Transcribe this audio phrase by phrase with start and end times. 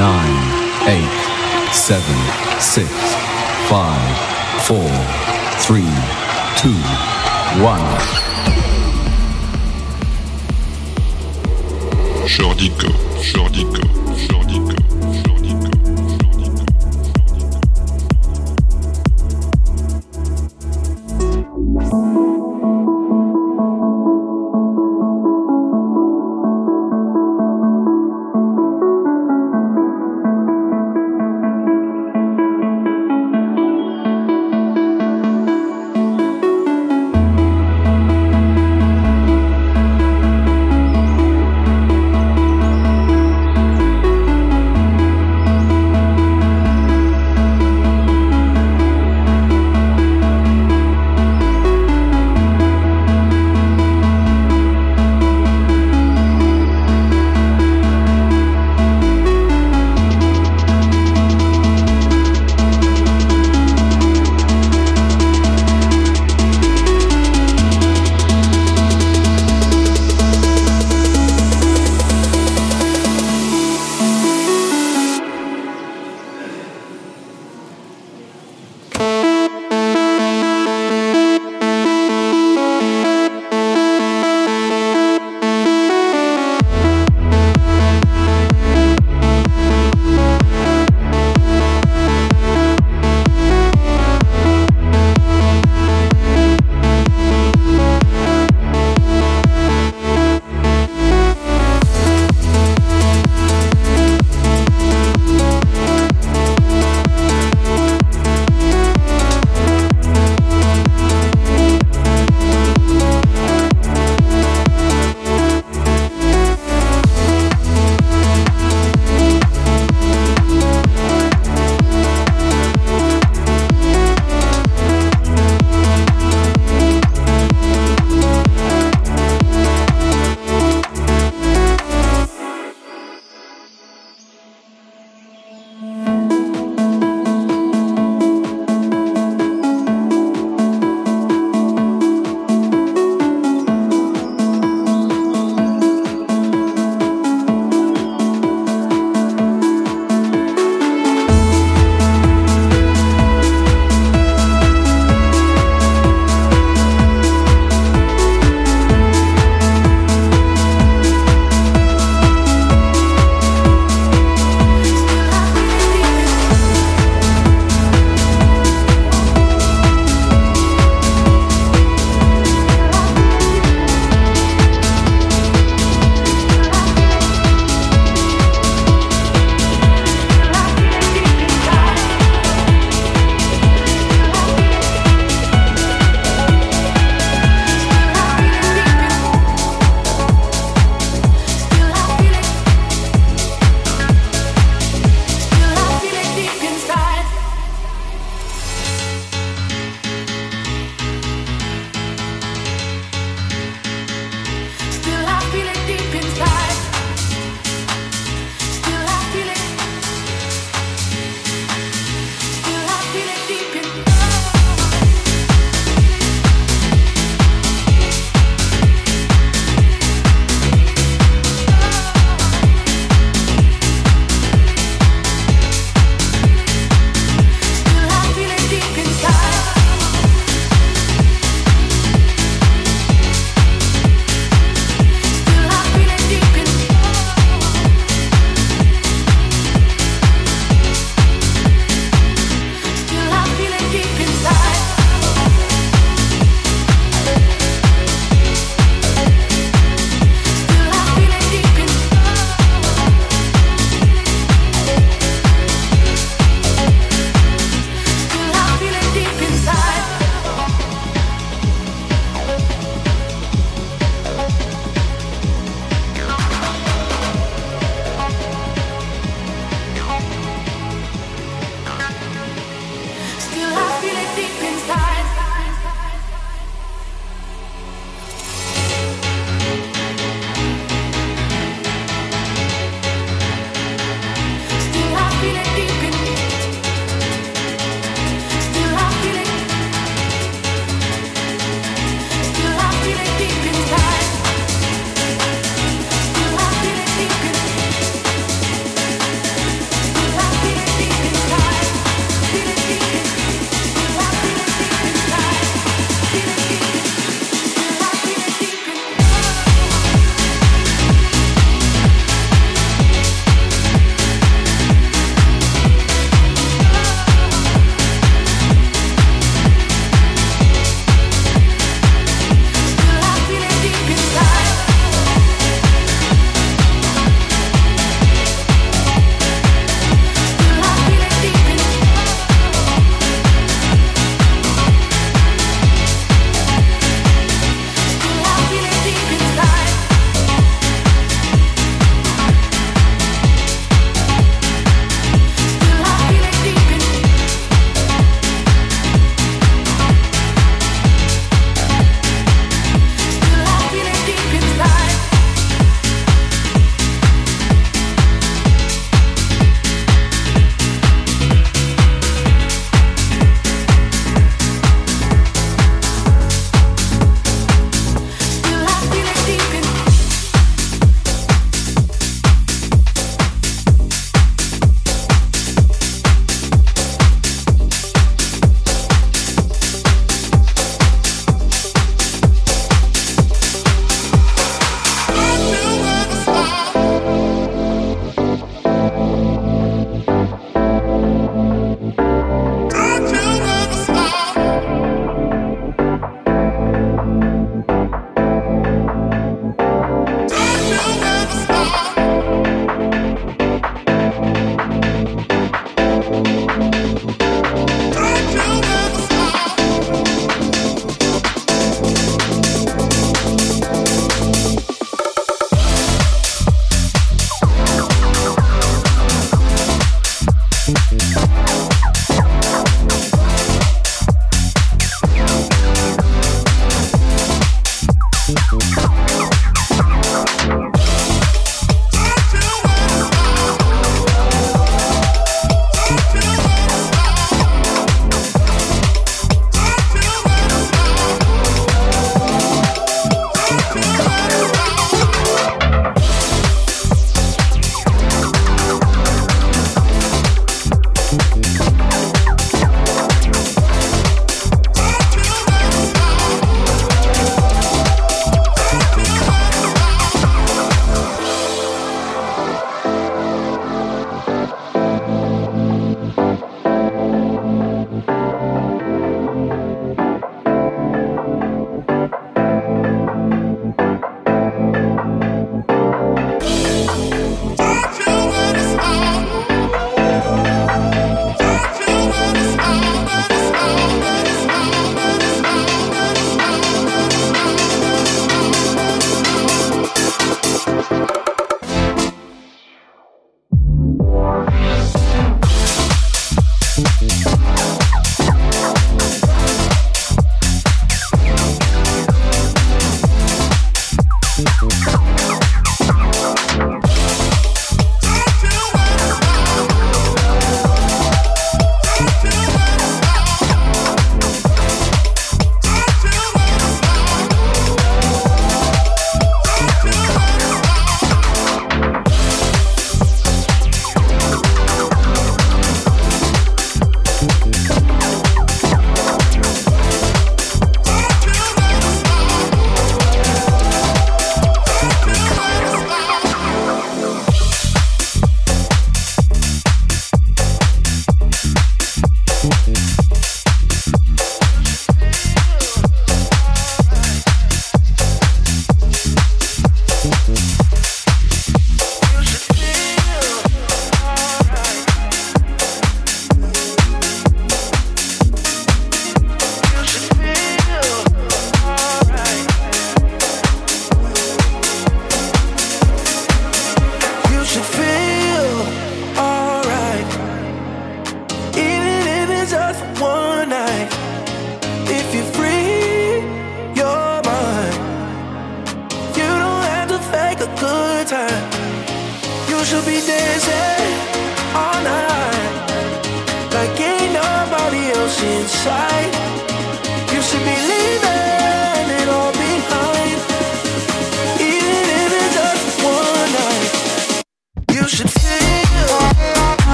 [0.00, 2.16] nine, eight, seven,
[2.58, 2.88] six,
[3.68, 4.16] five,
[4.64, 4.88] four,
[5.60, 5.92] three,
[6.56, 6.72] two,
[7.60, 7.84] one.
[12.26, 13.99] Jordy Copz, Jordico,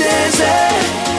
[0.00, 1.09] certeza.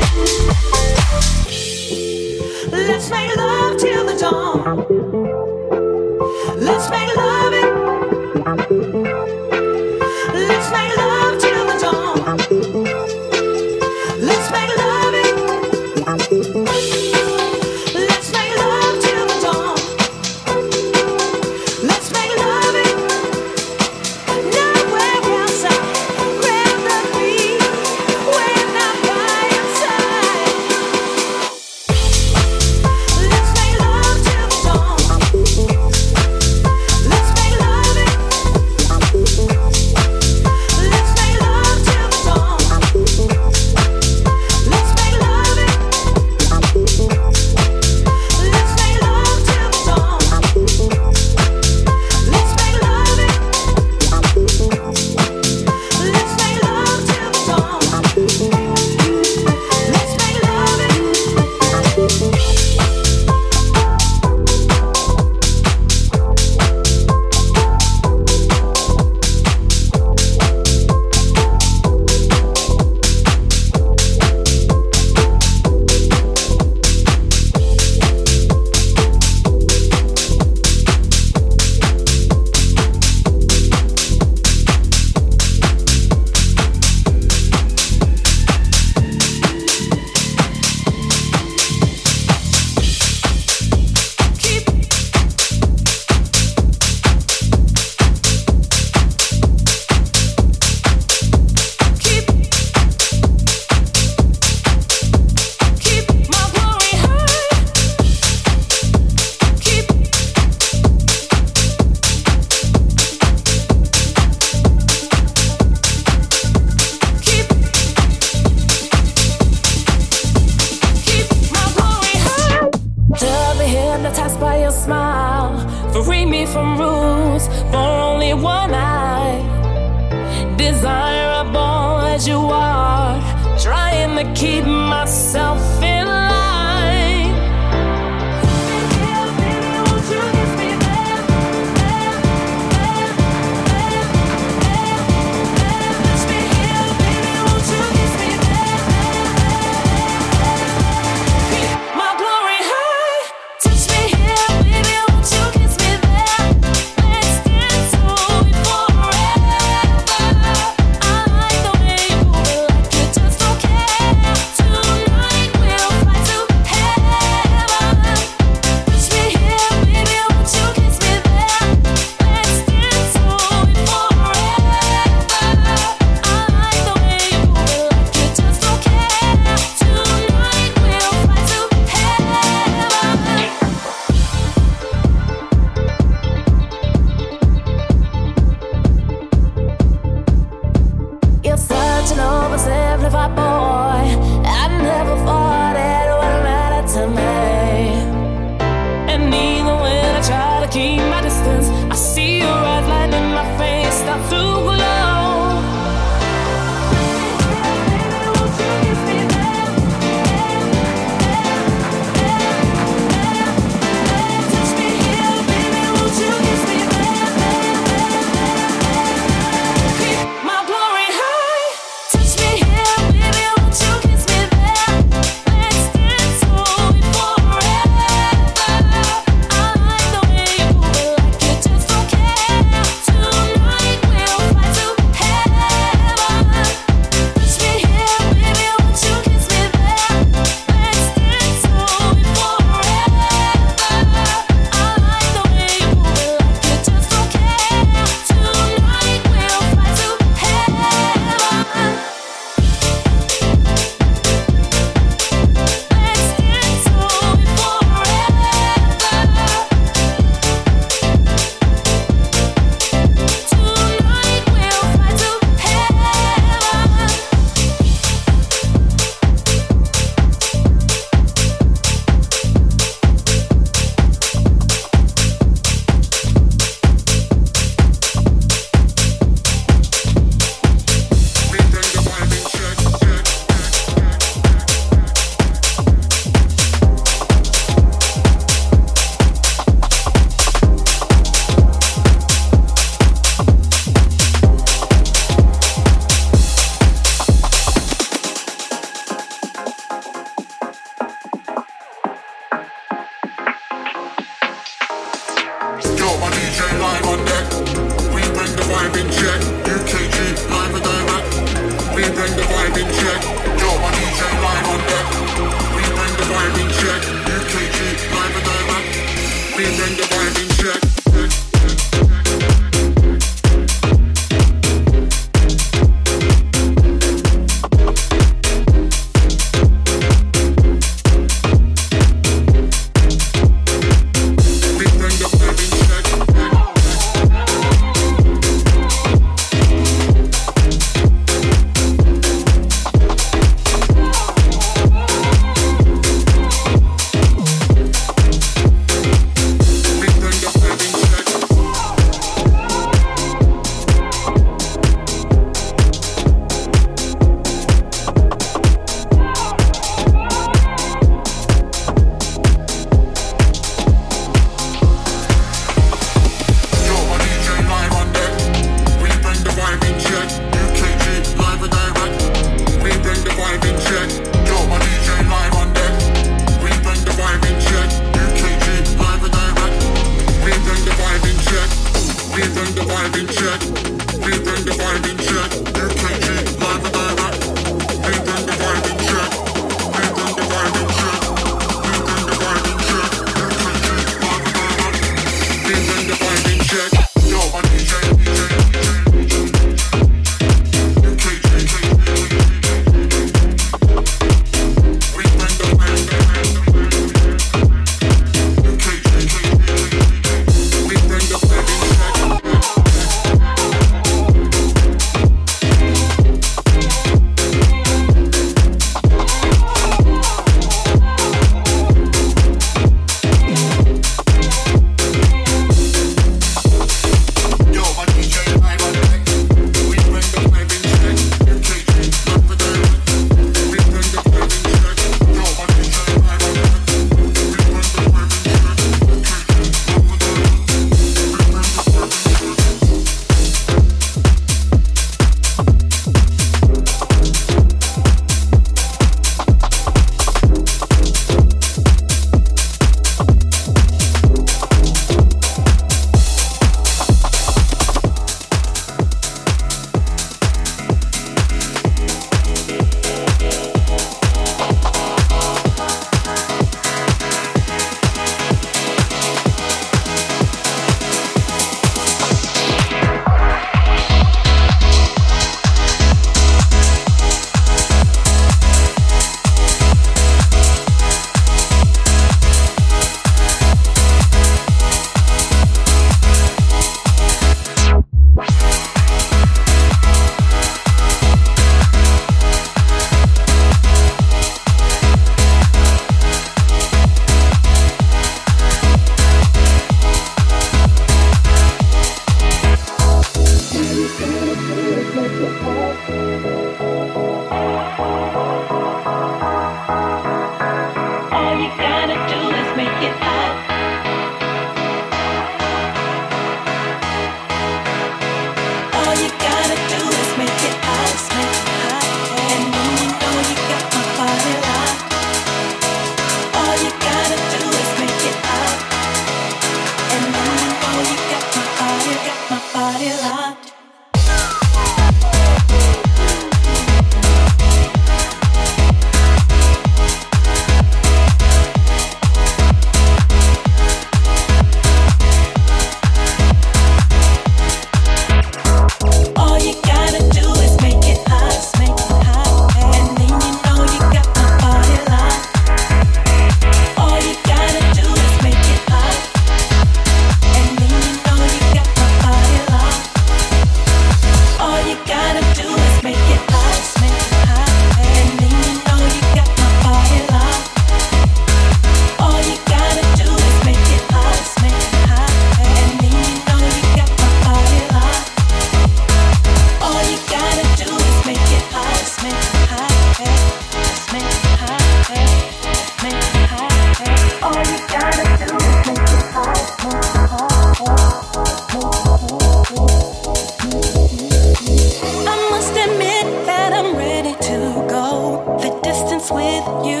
[599.26, 600.00] dance with you.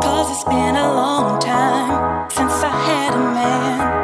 [0.00, 4.01] Cause it's been a long time since I had a man.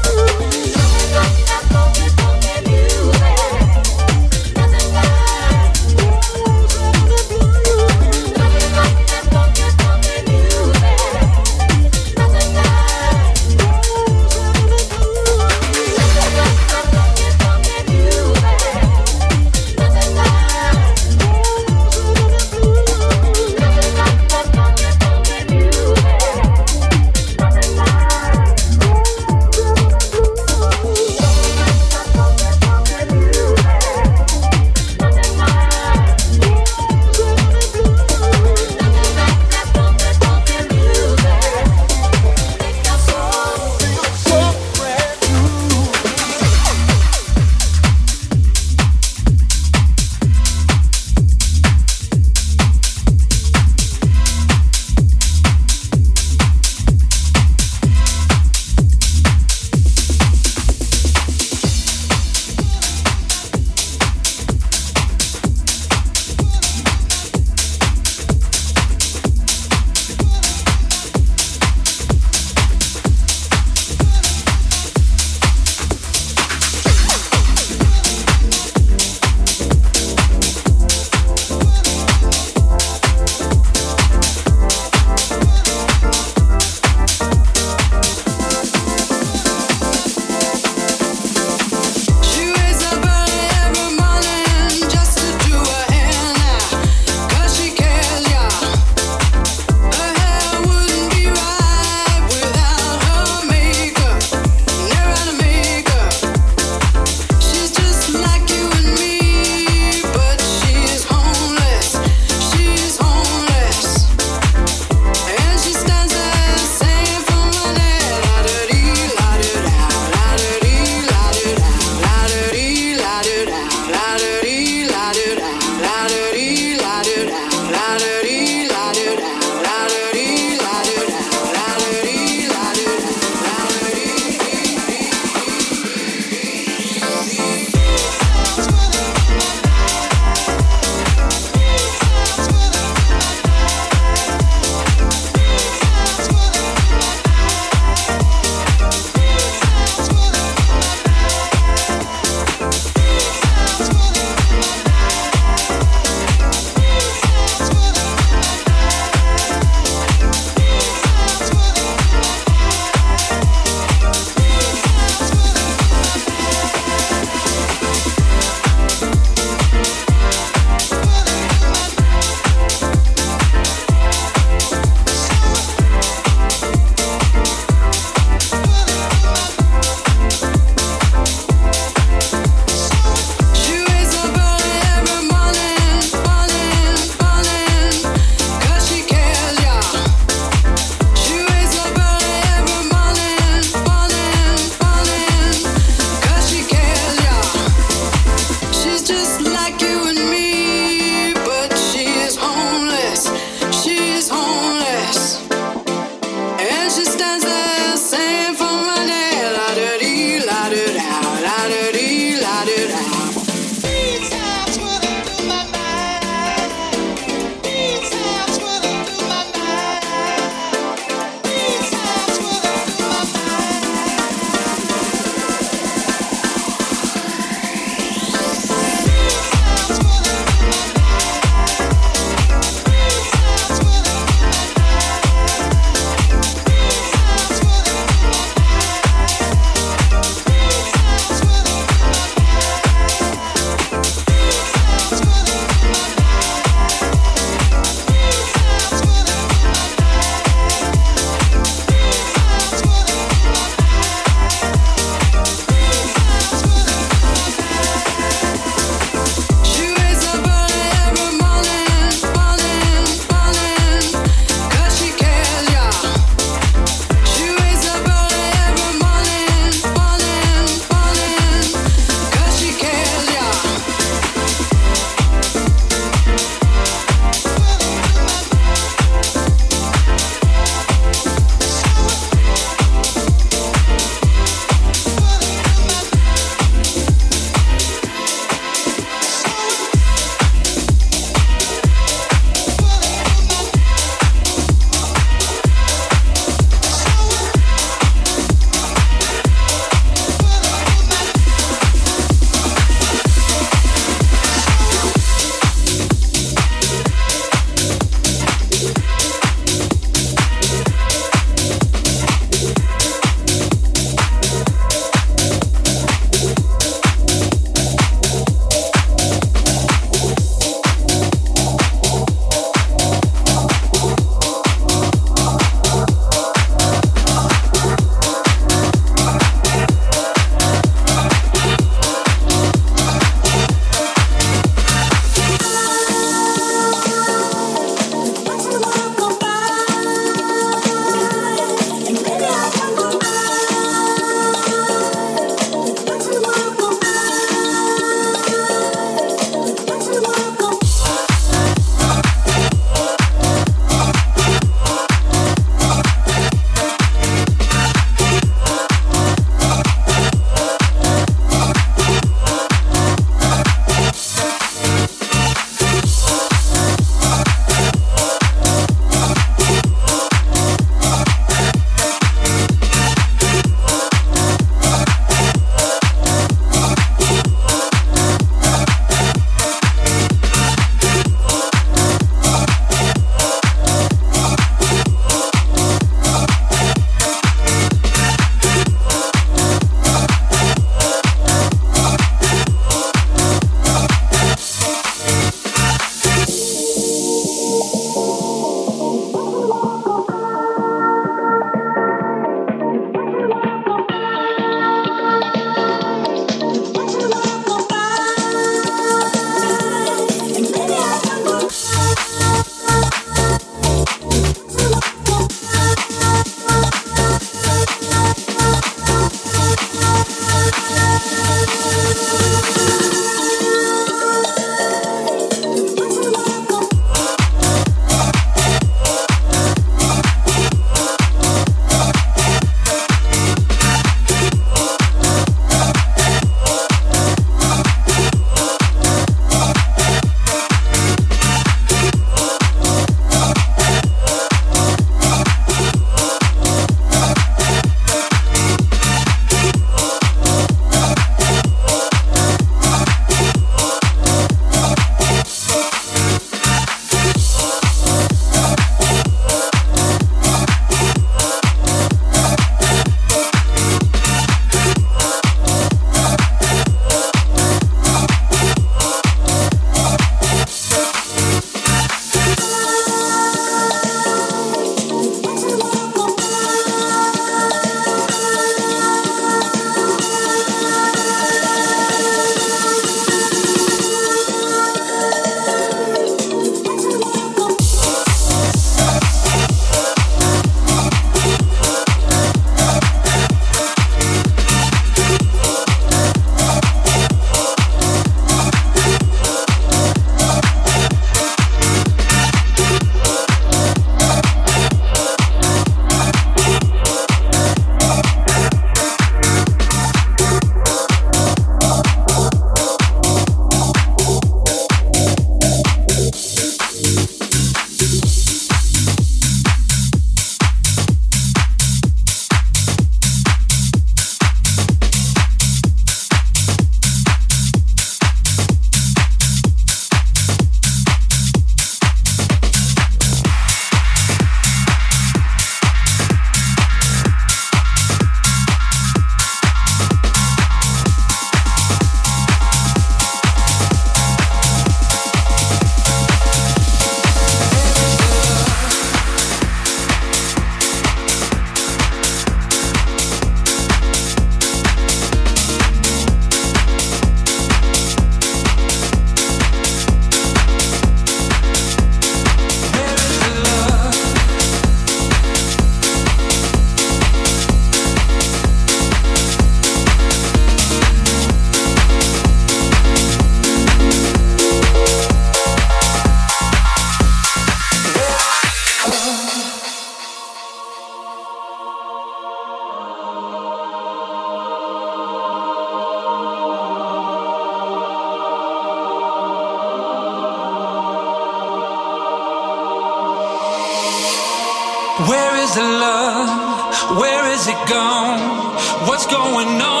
[599.43, 600.00] Going on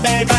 [0.00, 0.37] baby.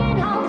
[0.00, 0.39] down.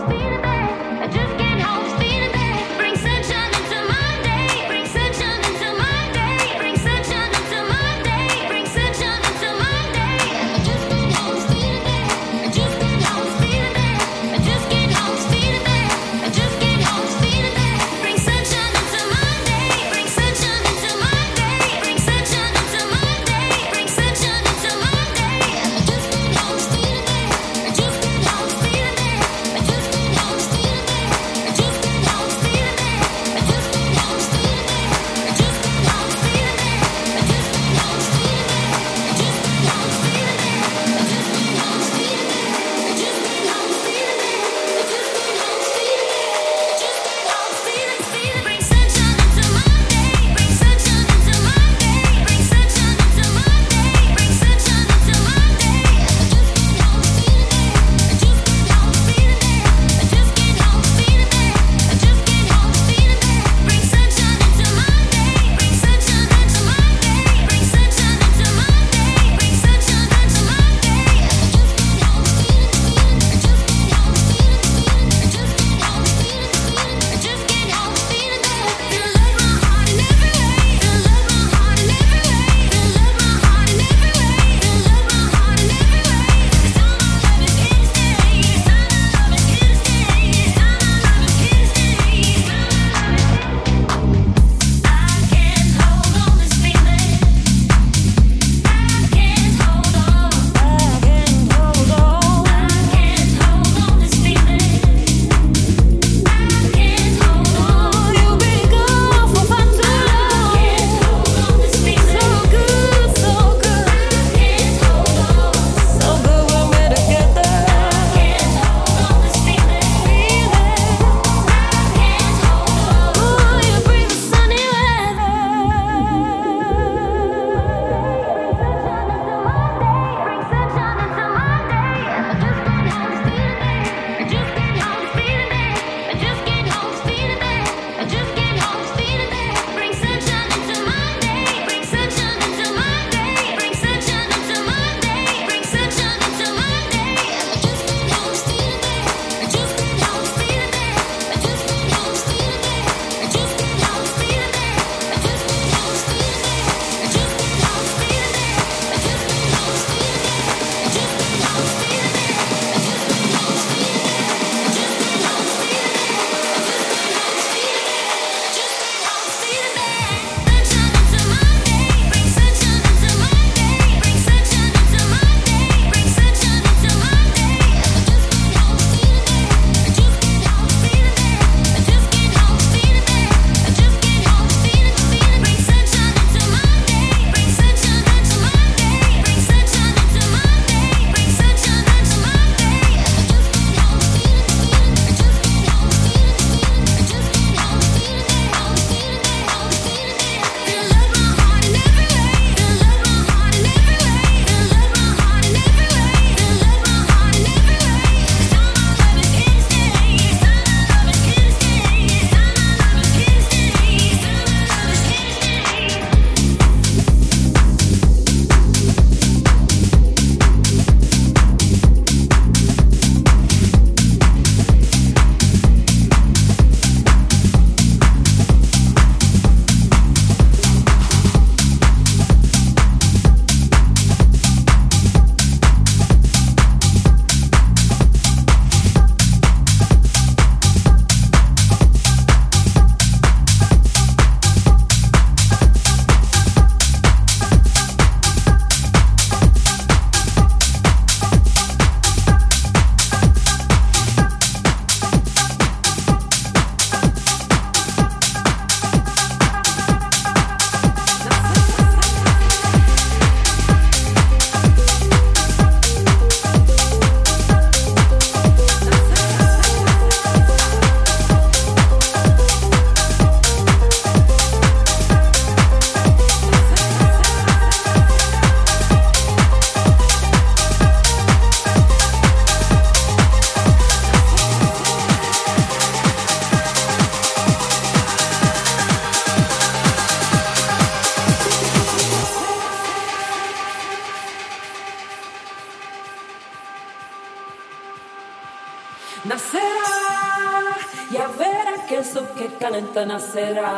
[303.11, 303.70] Nacerá,